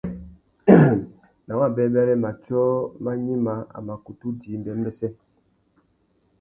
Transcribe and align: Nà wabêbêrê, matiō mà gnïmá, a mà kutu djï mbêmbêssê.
Nà 1.45 1.53
wabêbêrê, 1.59 2.15
matiō 2.23 2.63
mà 3.03 3.11
gnïmá, 3.19 3.55
a 3.75 3.77
mà 3.87 3.93
kutu 4.03 4.27
djï 4.39 4.53
mbêmbêssê. 4.61 5.07